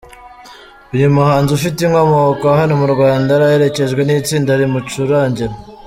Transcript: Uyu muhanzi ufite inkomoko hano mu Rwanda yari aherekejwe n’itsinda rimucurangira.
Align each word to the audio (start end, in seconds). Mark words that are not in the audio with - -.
Uyu 0.95 1.13
muhanzi 1.15 1.49
ufite 1.57 1.77
inkomoko 1.83 2.45
hano 2.59 2.73
mu 2.81 2.87
Rwanda 2.93 3.29
yari 3.33 3.43
aherekejwe 3.49 4.01
n’itsinda 4.03 4.51
rimucurangira. 4.59 5.53